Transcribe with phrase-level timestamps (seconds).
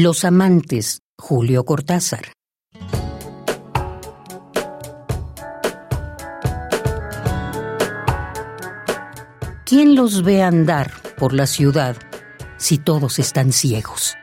[0.00, 2.32] Los amantes, Julio Cortázar.
[9.64, 11.96] ¿Quién los ve andar por la ciudad
[12.58, 14.14] si todos están ciegos?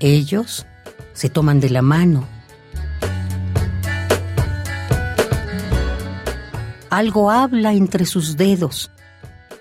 [0.00, 0.66] Ellos
[1.12, 2.31] se toman de la mano.
[6.92, 8.90] Algo habla entre sus dedos,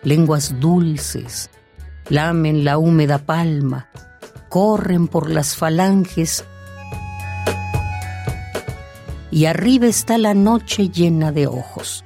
[0.03, 1.49] lenguas dulces,
[2.09, 3.87] lamen la húmeda palma,
[4.49, 6.43] corren por las falanges
[9.31, 12.03] y arriba está la noche llena de ojos.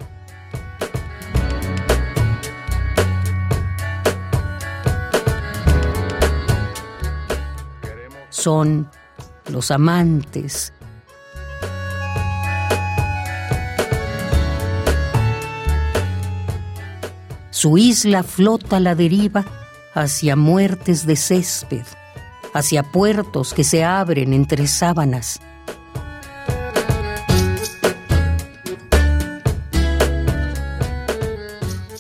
[8.30, 8.88] Son
[9.50, 10.72] los amantes.
[17.66, 19.44] Su isla flota a la deriva
[19.96, 21.82] hacia muertes de césped,
[22.54, 25.40] hacia puertos que se abren entre sábanas.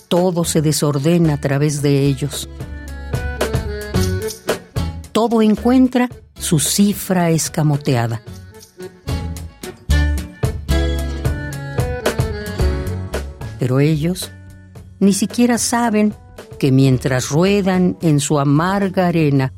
[0.07, 2.47] Todo se desordena a través de ellos.
[5.11, 8.21] Todo encuentra su cifra escamoteada.
[13.57, 14.31] Pero ellos
[14.99, 16.13] ni siquiera saben
[16.59, 19.53] que mientras ruedan en su amarga arena,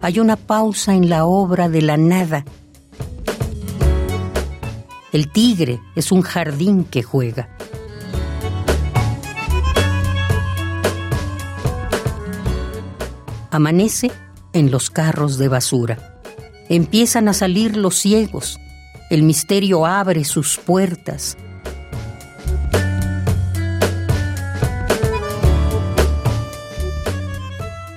[0.00, 2.44] hay una pausa en la obra de la nada.
[5.12, 7.48] El tigre es un jardín que juega.
[13.50, 14.10] Amanece
[14.52, 16.20] en los carros de basura.
[16.68, 18.58] Empiezan a salir los ciegos.
[19.10, 21.36] El misterio abre sus puertas.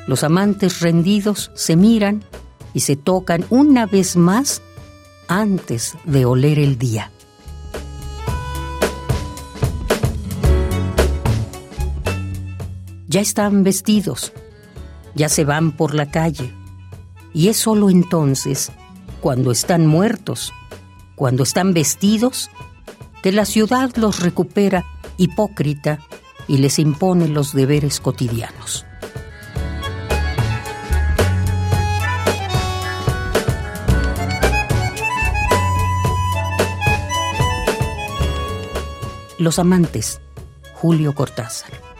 [0.07, 2.23] Los amantes rendidos se miran
[2.73, 4.61] y se tocan una vez más
[5.27, 7.11] antes de oler el día.
[13.07, 14.33] Ya están vestidos,
[15.15, 16.53] ya se van por la calle.
[17.33, 18.71] Y es solo entonces,
[19.21, 20.53] cuando están muertos,
[21.15, 22.49] cuando están vestidos,
[23.23, 24.85] que la ciudad los recupera
[25.17, 25.99] hipócrita
[26.47, 28.85] y les impone los deberes cotidianos.
[39.37, 40.21] Los amantes,
[40.75, 41.94] Julio Cortázar.